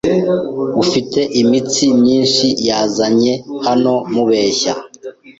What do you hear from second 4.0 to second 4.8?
mubeshya.